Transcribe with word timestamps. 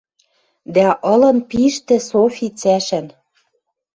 Дӓ 0.75 0.87
ылын 1.13 1.37
пиш 1.49 1.75
тӹ 1.87 1.95
Софи 2.09 2.47
цӓшӓн 2.59 3.07